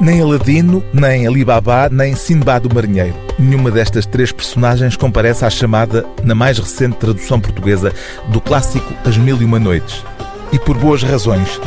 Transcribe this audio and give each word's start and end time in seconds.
Nem 0.00 0.22
Aladino, 0.22 0.84
nem 0.92 1.26
Alibaba, 1.26 1.88
nem 1.90 2.14
Sinbad 2.14 2.68
o 2.68 2.72
Marinheiro. 2.74 3.16
Nenhuma 3.36 3.68
destas 3.68 4.06
três 4.06 4.30
personagens 4.30 4.94
comparece 4.94 5.44
à 5.44 5.50
chamada, 5.50 6.06
na 6.22 6.36
mais 6.36 6.56
recente 6.56 6.96
tradução 6.98 7.40
portuguesa, 7.40 7.92
do 8.28 8.40
clássico 8.40 8.94
As 9.04 9.16
Mil 9.16 9.42
e 9.42 9.44
Uma 9.44 9.58
Noites. 9.58 10.04
E 10.52 10.58
por 10.58 10.78
boas 10.78 11.02
razões. 11.02 11.60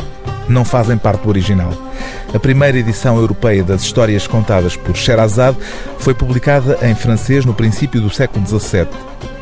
Não 0.48 0.64
fazem 0.64 0.96
parte 0.96 1.22
do 1.22 1.28
original. 1.28 1.72
A 2.34 2.38
primeira 2.38 2.78
edição 2.78 3.18
europeia 3.18 3.62
das 3.62 3.82
histórias 3.82 4.26
contadas 4.26 4.76
por 4.76 4.96
Sherazade 4.96 5.58
foi 5.98 6.14
publicada 6.14 6.78
em 6.82 6.94
francês 6.94 7.44
no 7.44 7.52
princípio 7.52 8.00
do 8.00 8.08
século 8.08 8.46
XVII. 8.46 8.88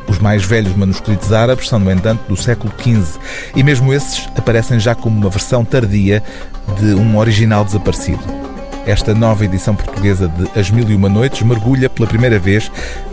Os 0.09 0.19
mais 0.19 0.45
velhos 0.45 0.75
manuscritos 0.75 1.33
árabes 1.33 1.69
são, 1.69 1.79
no 1.79 1.93
entanto, 1.93 2.23
do 2.29 2.37
século 2.37 2.73
XV 2.77 3.21
e 3.55 3.63
mesmo 3.63 3.95
esses 3.95 4.29
aparecem 4.37 4.81
já 4.81 4.97
como 4.97 5.17
uma 5.17 5.31
versão 5.31 5.65
tardia 5.65 6.21
de 6.81 6.95
um 6.95 7.17
original 7.17 7.65
desaparecido. 7.65 8.40
Esta 8.91 9.15
nova 9.15 9.45
edição 9.45 9.77
portuguesa 9.77 10.27
de 10.27 10.59
As 10.59 10.69
Mil 10.69 10.91
e 10.91 10.97
Uma 10.97 11.09
Noites 11.09 11.43
mergulha 11.43 11.89
pela 11.89 12.09
primeira 12.09 12.41
vez 12.41 12.73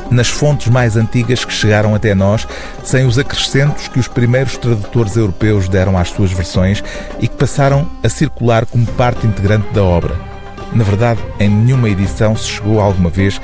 nas 0.10 0.28
fontes 0.28 0.70
mais 0.70 0.98
antigas 0.98 1.46
que 1.46 1.54
chegaram 1.54 1.94
até 1.94 2.16
nós, 2.16 2.48
sem 2.84 3.06
os 3.06 3.20
acrescentos 3.20 3.88
que 3.88 4.00
os 4.00 4.08
primeiros 4.08 4.58
tradutores 4.58 5.16
europeus 5.16 5.70
deram 5.70 5.96
às 5.96 6.10
suas 6.10 6.32
versões 6.32 6.84
e 7.20 7.28
que 7.28 7.36
passaram 7.36 7.88
a 8.04 8.10
circular 8.10 8.66
como 8.66 8.88
parte 8.88 9.28
integrante 9.28 9.72
da 9.72 9.84
obra. 9.84 10.16
Na 10.74 10.84
verdade, 10.84 11.20
em 11.40 11.48
nenhuma 11.48 11.88
edição 11.88 12.36
se 12.36 12.48
chegou 12.48 12.82
alguma 12.82 13.12
vez 13.12 13.40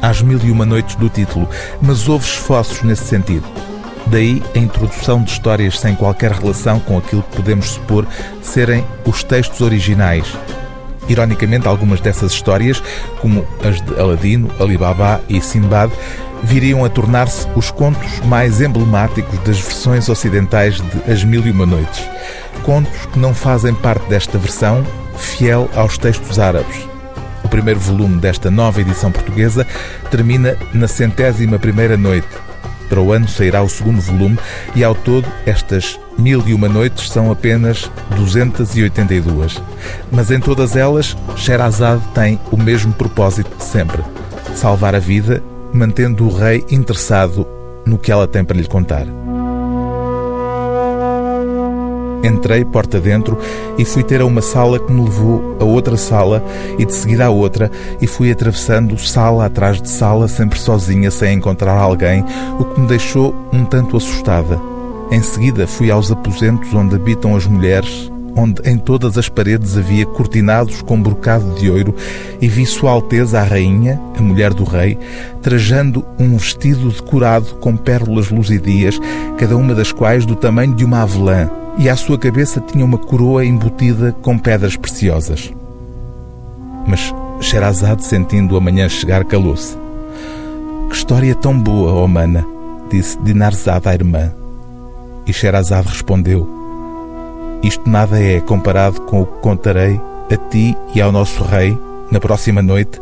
às 0.00 0.22
mil 0.22 0.38
e 0.38 0.52
uma 0.52 0.64
noites 0.64 0.94
do 0.94 1.08
título, 1.08 1.48
mas 1.80 2.08
houve 2.08 2.24
esforços 2.24 2.80
nesse 2.84 3.06
sentido. 3.06 3.44
Daí 4.06 4.40
a 4.54 4.58
introdução 4.58 5.20
de 5.20 5.32
histórias 5.32 5.80
sem 5.80 5.96
qualquer 5.96 6.30
relação 6.30 6.78
com 6.78 6.96
aquilo 6.96 7.24
que 7.24 7.38
podemos 7.38 7.70
supor 7.70 8.06
serem 8.40 8.84
os 9.04 9.24
textos 9.24 9.60
originais. 9.60 10.32
Ironicamente, 11.08 11.66
algumas 11.66 12.00
dessas 12.00 12.32
histórias, 12.32 12.82
como 13.20 13.46
as 13.64 13.80
de 13.80 13.98
Aladino, 13.98 14.50
Alibaba 14.60 15.20
e 15.28 15.40
Simbad, 15.40 15.92
viriam 16.42 16.84
a 16.84 16.88
tornar-se 16.88 17.46
os 17.54 17.70
contos 17.70 18.20
mais 18.24 18.60
emblemáticos 18.60 19.38
das 19.40 19.60
versões 19.60 20.08
ocidentais 20.08 20.80
de 20.80 21.12
As 21.12 21.24
Mil 21.24 21.46
e 21.46 21.50
Uma 21.50 21.66
Noites. 21.66 22.04
Contos 22.62 23.06
que 23.12 23.18
não 23.18 23.34
fazem 23.34 23.74
parte 23.74 24.08
desta 24.08 24.38
versão, 24.38 24.84
fiel 25.16 25.68
aos 25.74 25.98
textos 25.98 26.38
árabes 26.38 26.92
primeiro 27.52 27.78
volume 27.78 28.18
desta 28.18 28.50
nova 28.50 28.80
edição 28.80 29.12
portuguesa 29.12 29.66
termina 30.10 30.56
na 30.72 30.88
centésima 30.88 31.58
primeira 31.58 31.98
noite. 31.98 32.51
Para 32.92 33.00
o 33.00 33.10
ano 33.10 33.26
sairá 33.26 33.62
o 33.62 33.70
segundo 33.70 34.02
volume 34.02 34.38
e, 34.76 34.84
ao 34.84 34.94
todo, 34.94 35.26
estas 35.46 35.98
Mil 36.18 36.46
e 36.46 36.52
Uma 36.52 36.68
Noites 36.68 37.08
são 37.08 37.32
apenas 37.32 37.90
282. 38.16 39.62
Mas 40.10 40.30
em 40.30 40.38
todas 40.38 40.76
elas, 40.76 41.16
Sherazade 41.34 42.02
tem 42.14 42.38
o 42.50 42.56
mesmo 42.58 42.92
propósito 42.92 43.56
de 43.56 43.64
sempre: 43.64 44.02
salvar 44.54 44.94
a 44.94 44.98
vida, 44.98 45.42
mantendo 45.72 46.26
o 46.26 46.36
rei 46.36 46.66
interessado 46.70 47.48
no 47.86 47.96
que 47.96 48.12
ela 48.12 48.28
tem 48.28 48.44
para 48.44 48.58
lhe 48.58 48.68
contar. 48.68 49.06
Entrei 52.22 52.64
porta 52.64 53.00
dentro 53.00 53.36
e 53.76 53.84
fui 53.84 54.02
ter 54.02 54.20
a 54.20 54.26
uma 54.26 54.40
sala 54.40 54.78
que 54.78 54.92
me 54.92 55.02
levou 55.02 55.56
a 55.58 55.64
outra 55.64 55.96
sala 55.96 56.44
e 56.78 56.84
de 56.84 56.94
seguida 56.94 57.26
a 57.26 57.30
outra 57.30 57.70
e 58.00 58.06
fui 58.06 58.30
atravessando 58.30 58.96
sala 58.98 59.46
atrás 59.46 59.82
de 59.82 59.88
sala, 59.88 60.28
sempre 60.28 60.58
sozinha, 60.58 61.10
sem 61.10 61.34
encontrar 61.34 61.76
alguém, 61.76 62.24
o 62.58 62.64
que 62.64 62.80
me 62.80 62.86
deixou 62.86 63.34
um 63.52 63.64
tanto 63.64 63.96
assustada. 63.96 64.60
Em 65.10 65.20
seguida 65.20 65.66
fui 65.66 65.90
aos 65.90 66.10
aposentos 66.10 66.72
onde 66.72 66.94
habitam 66.94 67.34
as 67.34 67.46
mulheres, 67.46 68.10
onde 68.36 68.62
em 68.68 68.78
todas 68.78 69.18
as 69.18 69.28
paredes 69.28 69.76
havia 69.76 70.06
cortinados 70.06 70.80
com 70.80 71.02
brocado 71.02 71.54
de 71.54 71.70
ouro, 71.70 71.94
e 72.40 72.48
vi 72.48 72.64
Sua 72.64 72.92
Alteza 72.92 73.40
a 73.40 73.42
Rainha, 73.42 74.00
a 74.16 74.22
mulher 74.22 74.54
do 74.54 74.64
rei, 74.64 74.98
trajando 75.42 76.04
um 76.18 76.36
vestido 76.36 76.88
decorado 76.88 77.56
com 77.56 77.76
pérolas 77.76 78.30
luzidias, 78.30 78.98
cada 79.36 79.56
uma 79.56 79.74
das 79.74 79.92
quais 79.92 80.24
do 80.24 80.36
tamanho 80.36 80.74
de 80.74 80.84
uma 80.84 81.02
avelã, 81.02 81.50
e 81.78 81.88
à 81.88 81.96
sua 81.96 82.18
cabeça 82.18 82.60
tinha 82.60 82.84
uma 82.84 82.98
coroa 82.98 83.44
embutida 83.44 84.12
com 84.22 84.38
pedras 84.38 84.76
preciosas. 84.76 85.52
Mas 86.86 87.12
Sherazade, 87.40 88.04
sentindo 88.04 88.56
a 88.56 88.60
manhã 88.60 88.88
chegar, 88.88 89.24
calou-se. 89.24 89.76
Que 90.88 90.94
história 90.94 91.34
tão 91.34 91.58
boa, 91.58 91.92
ó 91.92 92.04
oh 92.04 92.08
mana, 92.08 92.46
disse 92.90 93.18
Dinarzade 93.20 93.88
à 93.88 93.94
irmã. 93.94 94.32
E 95.26 95.32
Sherazade 95.32 95.88
respondeu: 95.88 96.48
Isto 97.62 97.88
nada 97.88 98.22
é 98.22 98.40
comparado 98.40 99.00
com 99.02 99.22
o 99.22 99.26
que 99.26 99.40
contarei 99.40 100.00
a 100.30 100.36
ti 100.50 100.76
e 100.94 101.00
ao 101.00 101.10
nosso 101.10 101.42
rei 101.42 101.76
na 102.10 102.20
próxima 102.20 102.62
noite, 102.62 103.00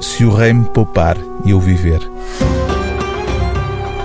se 0.00 0.24
o 0.24 0.34
rei 0.34 0.52
me 0.52 0.64
poupar 0.64 1.16
e 1.44 1.50
eu 1.50 1.60
viver. 1.60 2.00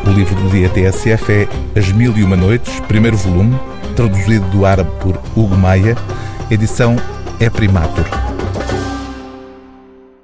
O 0.06 0.10
livro 0.10 0.36
do 0.36 0.50
dia 0.50 0.70
TSF 0.70 1.32
é 1.32 1.48
As 1.80 1.92
Mil 1.92 2.16
e 2.16 2.24
Uma 2.24 2.36
Noites, 2.36 2.80
primeiro 2.82 3.18
volume, 3.18 3.58
traduzido 3.98 4.48
do 4.50 4.64
árabe 4.64 4.92
por 5.02 5.20
Hugo 5.36 5.58
Maia, 5.58 5.98
edição 6.52 6.96
é 7.40 7.50
Primatur. 7.50 8.27